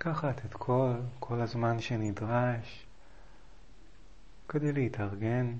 [0.00, 2.86] לקחת את כל, כל הזמן שנדרש
[4.48, 5.54] כדי להתארגן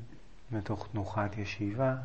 [0.51, 1.97] מתוך תנוחת ישיבה.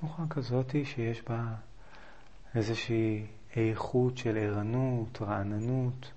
[0.00, 1.54] תנוחה כזאתי שיש בה
[2.54, 3.26] איזושהי
[3.56, 6.12] איכות של ערנות, רעננות,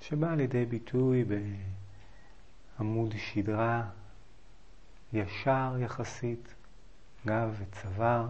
[0.00, 1.24] שבאה לידי ביטוי
[2.78, 3.90] בעמוד שדרה
[5.12, 6.54] ישר יחסית,
[7.26, 8.28] גב וצוואר.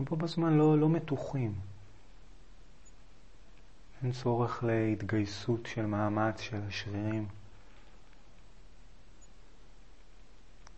[0.00, 1.54] ובו בזמן לא, לא מתוחים.
[4.02, 7.28] אין צורך להתגייסות של מאמץ של השרירים.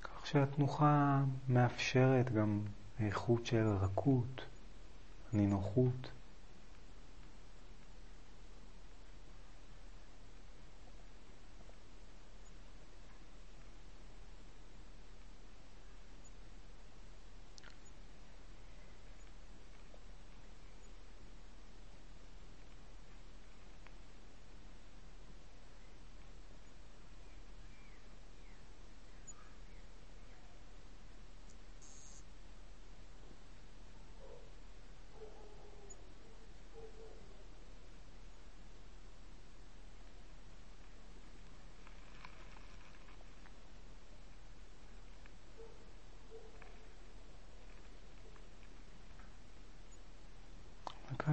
[0.03, 2.61] כך שהתנוחה מאפשרת גם
[3.01, 4.47] איכות של רכות,
[5.33, 6.11] נינוחות.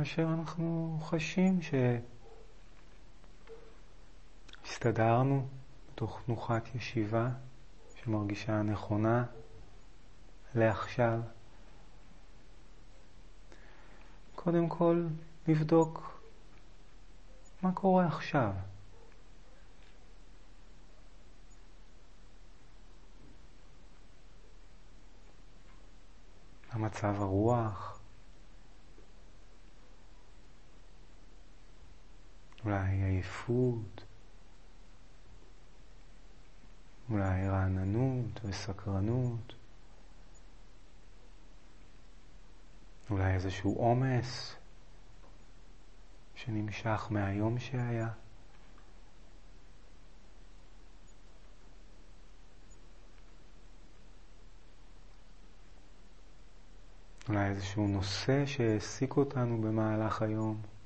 [0.07, 1.59] כאשר אנחנו חשים
[4.63, 5.47] שהסתדרנו
[5.91, 7.29] בתוך תנוחת ישיבה
[7.95, 9.25] שמרגישה נכונה
[10.55, 11.19] לעכשיו.
[14.35, 15.07] קודם כל
[15.47, 16.19] לבדוק
[17.61, 18.51] מה קורה עכשיו.
[26.71, 27.96] המצב הרוח,
[32.67, 34.03] אולי עייפות,
[37.09, 39.53] אולי רעננות וסקרנות,
[43.09, 44.55] אולי איזשהו עומס
[46.35, 48.09] שנמשך מהיום שהיה.
[57.29, 60.76] אולי איזשהו נושא שהעסיק אותנו במהלך היום.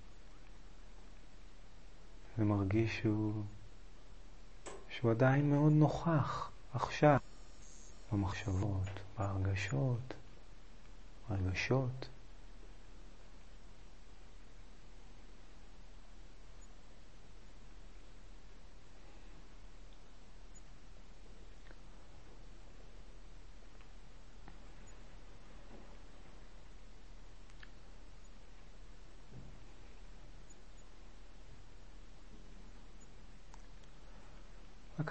[2.41, 3.34] ומרגיש שהוא,
[4.90, 7.18] שהוא עדיין מאוד נוכח עכשיו
[8.12, 8.88] במחשבות,
[9.19, 10.13] בהרגשות,
[11.29, 12.09] רגשות.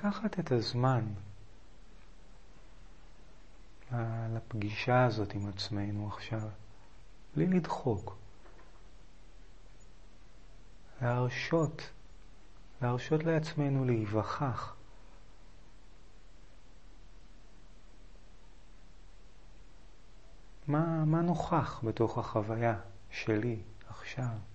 [0.00, 1.04] לקחת את הזמן
[4.34, 6.48] לפגישה הזאת עם עצמנו עכשיו,
[7.36, 8.16] בלי לדחוק.
[11.02, 11.90] להרשות,
[12.82, 14.74] להרשות לעצמנו להיווכח.
[20.68, 22.80] מה, מה נוכח בתוך החוויה
[23.10, 24.49] שלי עכשיו?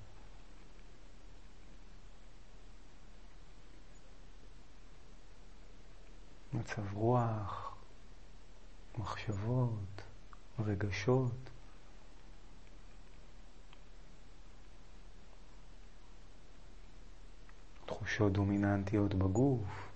[6.56, 7.76] מצב רוח,
[8.98, 10.02] מחשבות,
[10.60, 11.32] רגשות.
[17.86, 19.95] תחושות דומיננטיות בגוף.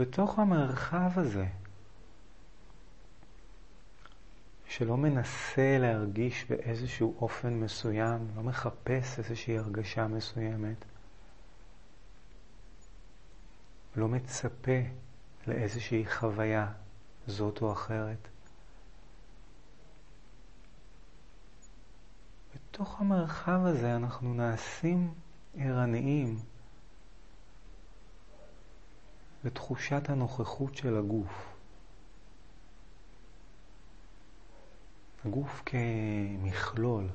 [0.00, 1.46] ובתוך המרחב הזה,
[4.66, 10.84] שלא מנסה להרגיש באיזשהו אופן מסוים, לא מחפש איזושהי הרגשה מסוימת,
[13.96, 14.80] לא מצפה
[15.46, 16.72] לאיזושהי חוויה
[17.26, 18.28] זאת או אחרת.
[22.54, 25.14] בתוך המרחב הזה אנחנו נעשים
[25.54, 26.38] ערניים.
[29.44, 31.50] לתחושת הנוכחות של הגוף.
[35.24, 37.08] הגוף כמכלול.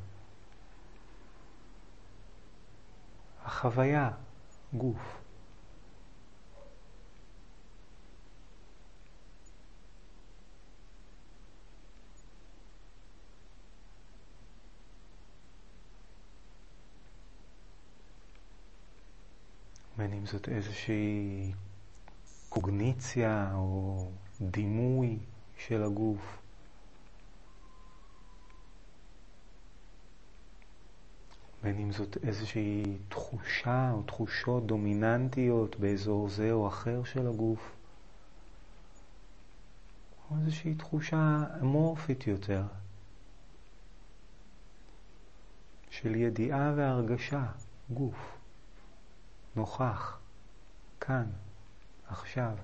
[3.46, 4.12] החוויה,
[4.74, 5.22] גוף.
[19.98, 21.54] בין אם זאת איזושהי
[22.56, 24.10] קוגניציה או
[24.42, 25.18] דימוי
[25.58, 26.38] של הגוף.
[31.64, 37.72] בין אם זאת איזושהי תחושה או תחושות דומיננטיות באזור זה או אחר של הגוף,
[40.32, 42.64] או איזושהי תחושה אמורפית יותר
[45.90, 47.46] של ידיעה והרגשה,
[47.94, 48.38] גוף,
[49.56, 50.18] נוכח,
[51.02, 51.26] כאן,
[52.08, 52.56] עכשיו.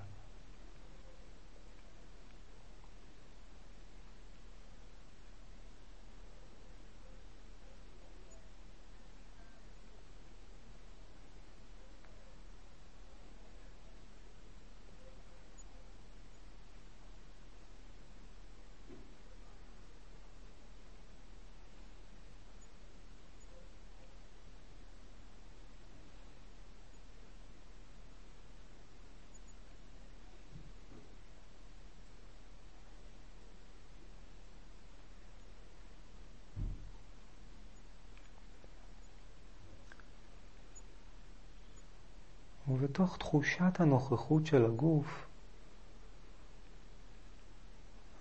[42.92, 45.26] ובתוך תחושת הנוכחות של הגוף,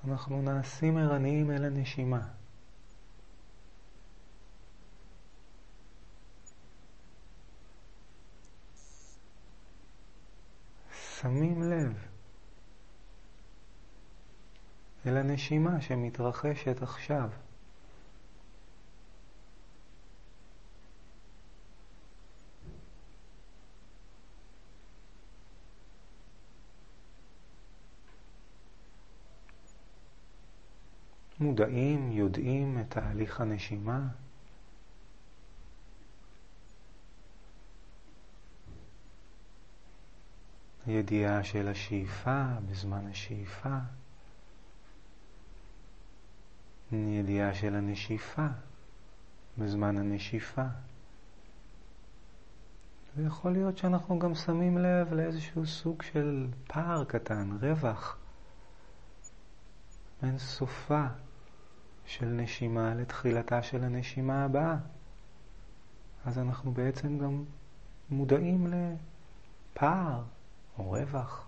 [0.08, 2.28] אנחנו נעשים ערניים אל הנשימה.
[11.22, 11.94] שמים לב
[15.06, 17.30] אל הנשימה שמתרחשת עכשיו.
[31.52, 34.08] מודעים, יודעים את תהליך הנשימה.
[40.86, 43.78] הידיעה של השאיפה בזמן השאיפה.
[46.92, 48.48] ידיעה של הנשיפה
[49.58, 50.66] בזמן הנשיפה.
[53.18, 58.18] ויכול להיות שאנחנו גם שמים לב לאיזשהו סוג של פער קטן, רווח,
[60.24, 61.08] אין סופה
[62.12, 64.76] של נשימה לתחילתה של הנשימה הבאה.
[66.26, 67.44] אז אנחנו בעצם גם
[68.10, 70.22] מודעים לפער
[70.78, 71.48] או רווח.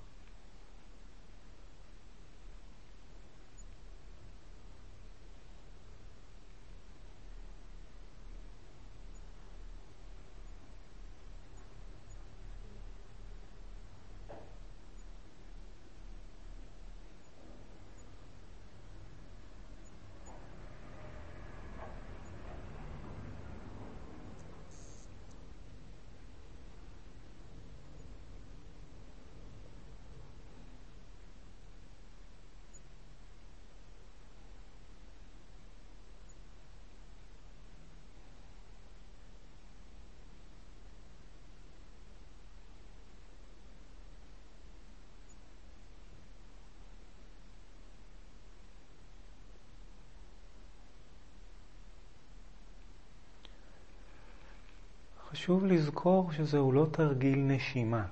[55.43, 58.05] חשוב לזכור שזהו לא תרגיל נשימה.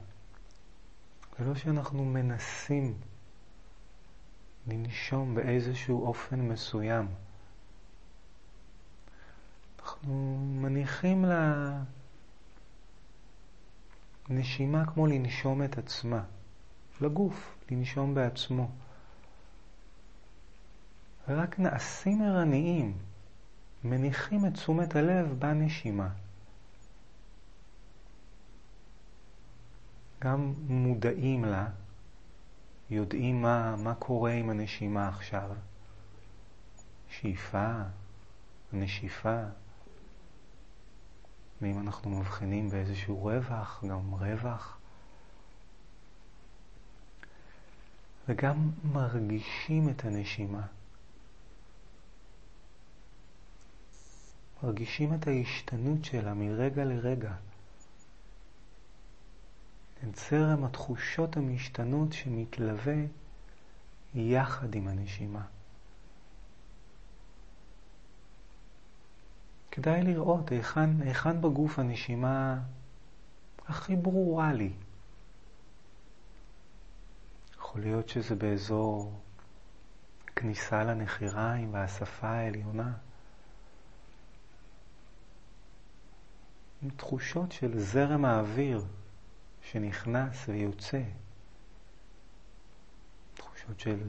[1.39, 2.93] זה לא שאנחנו מנסים
[4.67, 7.07] לנשום באיזשהו אופן מסוים.
[9.79, 11.25] אנחנו מניחים
[14.29, 16.23] לנשימה כמו לנשום את עצמה,
[17.01, 18.69] לגוף, לנשום בעצמו.
[21.27, 22.97] ורק נעשים ערניים,
[23.83, 26.09] מניחים את תשומת הלב בנשימה.
[30.23, 31.67] גם מודעים לה,
[32.89, 35.49] יודעים מה, מה קורה עם הנשימה עכשיו.
[37.09, 37.73] שאיפה,
[38.73, 39.43] נשיפה,
[41.61, 44.77] ואם אנחנו מבחינים באיזשהו רווח, גם רווח.
[48.27, 50.61] וגם מרגישים את הנשימה.
[54.63, 57.33] מרגישים את ההשתנות שלה מרגע לרגע.
[60.03, 62.95] את זרם התחושות המשתנות שמתלווה
[64.13, 65.45] יחד עם הנשימה.
[69.71, 72.59] כדאי לראות היכן, היכן בגוף הנשימה
[73.67, 74.73] הכי ברורה לי.
[77.57, 79.19] יכול להיות שזה באזור
[80.35, 82.93] כניסה לנחיריים והשפה העליונה.
[86.97, 88.85] תחושות של זרם האוויר
[89.71, 91.01] שנכנס ויוצא.
[93.33, 93.99] תחושות של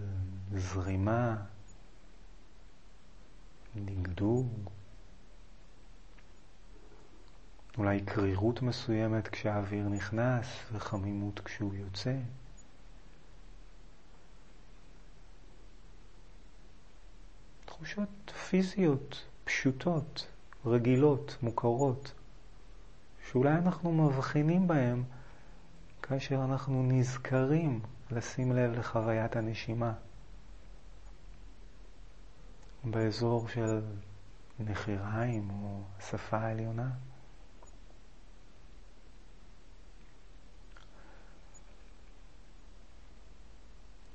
[0.56, 1.36] זרימה,
[3.76, 4.70] דגדוג,
[7.78, 12.16] אולי קרירות מסוימת כשהאוויר נכנס וחמימות כשהוא יוצא.
[17.64, 20.26] תחושות פיזיות פשוטות,
[20.66, 22.12] רגילות, מוכרות,
[23.30, 25.02] שאולי אנחנו מבחינים בהן
[26.02, 27.80] כאשר אנחנו נזכרים
[28.10, 29.92] לשים לב לחוויית הנשימה.
[32.84, 33.80] באזור של
[34.58, 36.90] נחיריים או השפה העליונה.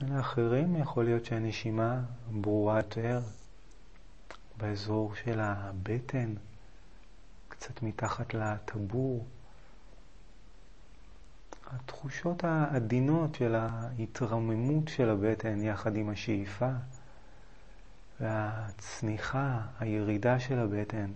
[0.01, 2.01] לאחרים יכול להיות שהנשימה
[2.31, 3.21] ברורה יותר
[4.57, 6.33] באזור של הבטן,
[7.49, 9.25] קצת מתחת לטבור.
[11.75, 16.69] התחושות העדינות של ההתרוממות של הבטן יחד עם השאיפה
[18.19, 21.11] והצניחה, הירידה של הבטן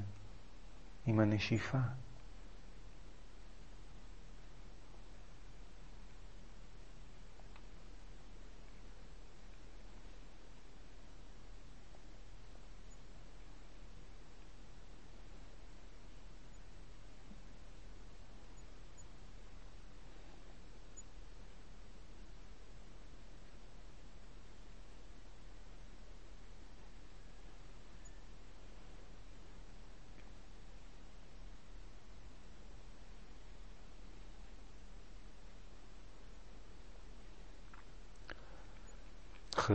[1.08, 1.78] עם הנשיפה.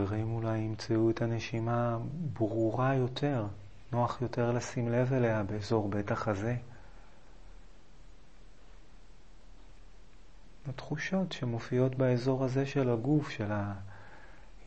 [0.03, 1.97] אחרים אולי ימצאו את הנשימה
[2.33, 3.47] ברורה יותר,
[3.91, 6.55] נוח יותר לשים לב אליה באזור בית החזה.
[10.69, 13.51] התחושות שמופיעות באזור הזה של הגוף, של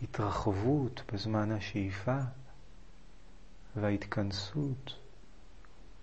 [0.03, 2.19] ההתרחבות בזמן השאיפה
[3.77, 4.95] וההתכנסות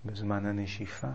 [0.06, 1.12] בזמן הנשיפה.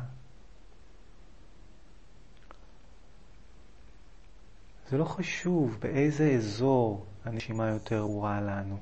[4.93, 8.79] זה לא חשוב באיזה אזור הנשימה יותר ברורה לנו.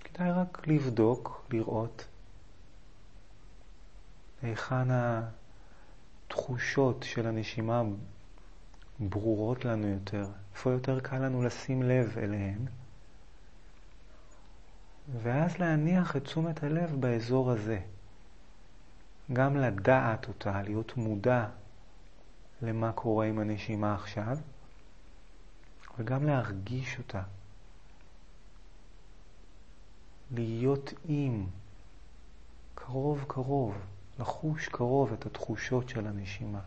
[0.00, 2.06] כדאי רק לבדוק, לראות
[4.42, 4.88] היכן
[6.28, 7.82] התחושות של הנשימה
[9.00, 12.66] ברורות לנו יותר, איפה יותר קל לנו לשים לב אליהן,
[15.22, 17.80] ואז להניח את תשומת הלב באזור הזה.
[19.32, 21.46] גם לדעת אותה, להיות מודע
[22.62, 24.38] למה קורה עם הנשימה עכשיו,
[25.98, 27.22] וגם להרגיש אותה.
[30.34, 31.46] להיות עם,
[32.74, 33.74] קרוב קרוב,
[34.18, 36.60] לחוש קרוב את התחושות של הנשימה.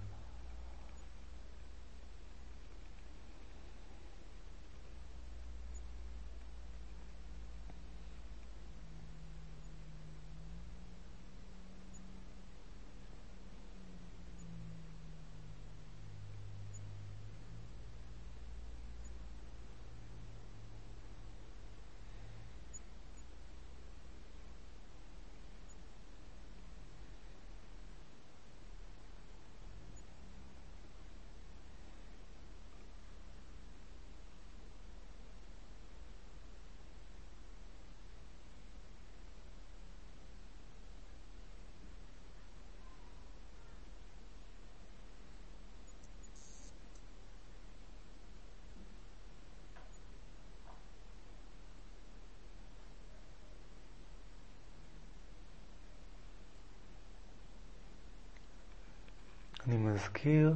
[59.68, 60.56] אני מזכיר,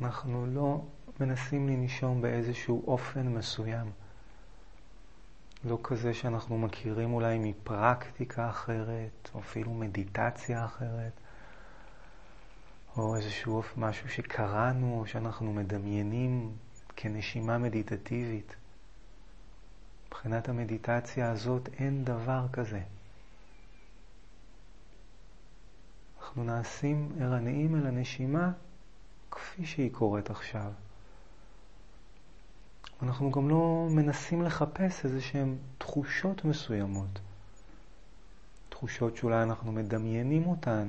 [0.00, 0.84] אנחנו לא
[1.20, 3.90] מנסים לנשום באיזשהו אופן מסוים.
[5.64, 11.12] לא כזה שאנחנו מכירים אולי מפרקטיקה אחרת, או אפילו מדיטציה אחרת,
[12.96, 16.52] או איזשהו משהו שקראנו, או שאנחנו מדמיינים
[16.96, 18.56] כנשימה מדיטטיבית.
[20.08, 22.80] מבחינת המדיטציה הזאת אין דבר כזה.
[26.36, 28.52] אנחנו נעשים ערניים אל הנשימה
[29.30, 30.72] כפי שהיא קורית עכשיו.
[33.02, 37.18] אנחנו גם לא מנסים לחפש איזה שהן תחושות מסוימות.
[38.68, 40.88] תחושות שאולי אנחנו מדמיינים אותן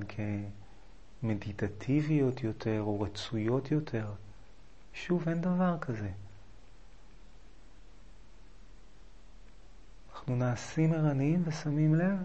[1.22, 4.12] כמדיטטיביות יותר או רצויות יותר.
[4.94, 6.10] שוב, אין דבר כזה.
[10.12, 12.18] אנחנו נעשים ערניים ושמים לב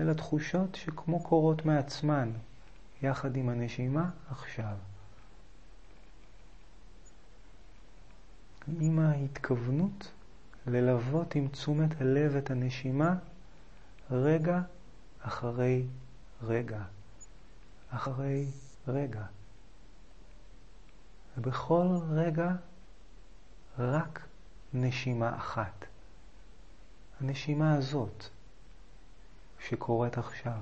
[0.00, 2.32] אל התחושות שכמו קורות מעצמן,
[3.02, 4.76] יחד עם הנשימה עכשיו.
[8.80, 10.12] עם ההתכוונות
[10.66, 13.14] ללוות עם תשומת הלב את הנשימה
[14.10, 14.60] רגע
[15.22, 15.86] אחרי
[16.42, 16.82] רגע,
[17.90, 18.46] אחרי
[18.88, 19.24] רגע.
[21.38, 22.50] ובכל רגע
[23.78, 24.26] רק
[24.74, 25.84] נשימה אחת.
[27.20, 28.24] הנשימה הזאת
[29.68, 30.58] שקורית עכשיו.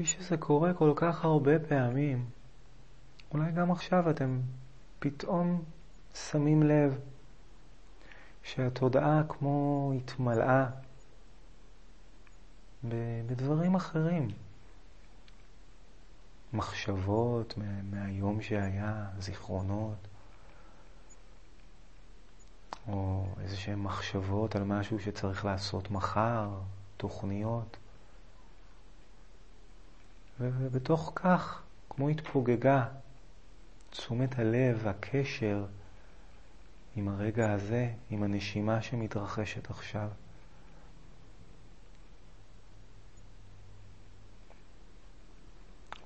[0.00, 2.30] כפי שזה קורה כל כך הרבה פעמים,
[3.34, 4.40] אולי גם עכשיו אתם
[4.98, 5.64] פתאום
[6.14, 6.98] שמים לב
[8.42, 10.66] שהתודעה כמו התמלאה
[13.26, 14.28] בדברים אחרים.
[16.52, 17.54] מחשבות
[17.90, 20.08] מהיום שהיה, זיכרונות,
[22.88, 26.48] או איזה שהן מחשבות על משהו שצריך לעשות מחר,
[26.96, 27.76] תוכניות.
[30.40, 32.86] ובתוך כך, כמו התפוגגה,
[33.90, 35.66] תשומת הלב, הקשר
[36.96, 40.08] עם הרגע הזה, עם הנשימה שמתרחשת עכשיו.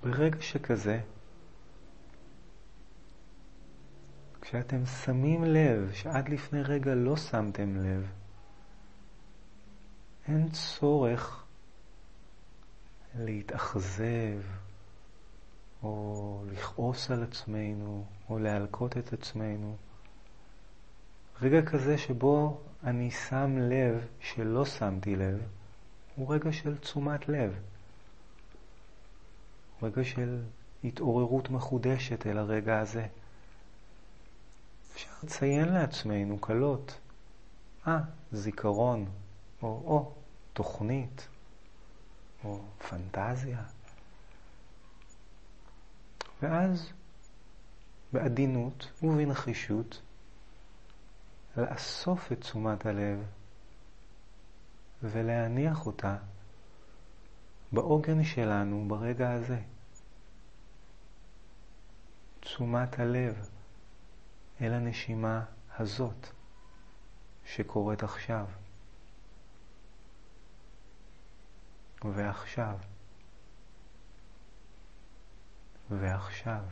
[0.02, 1.00] ברגע שכזה,
[4.40, 8.10] כשאתם שמים לב שעד לפני רגע לא שמתם לב,
[10.28, 11.43] אין צורך
[13.18, 14.40] להתאכזב,
[15.82, 19.76] או לכעוס על עצמנו, או להלקות את עצמנו.
[21.42, 25.38] רגע כזה שבו אני שם לב שלא שמתי לב,
[26.16, 27.54] הוא רגע של תשומת לב.
[29.82, 30.42] רגע של
[30.84, 33.06] התעוררות מחודשת אל הרגע הזה.
[34.92, 36.98] אפשר לציין לעצמנו קלות,
[37.86, 37.98] אה,
[38.32, 39.06] זיכרון,
[39.62, 40.12] או או,
[40.52, 41.28] תוכנית.
[42.44, 43.62] או פנטזיה.
[46.42, 46.92] ואז
[48.12, 50.02] בעדינות ובנחישות
[51.56, 53.18] לאסוף את תשומת הלב
[55.02, 56.16] ולהניח אותה
[57.72, 59.60] בעוגן שלנו ברגע הזה.
[62.40, 63.48] תשומת הלב
[64.60, 65.44] אל הנשימה
[65.78, 66.26] הזאת
[67.44, 68.46] שקורית עכשיו.
[72.04, 72.78] ועכשיו,
[75.90, 76.64] ועכשיו.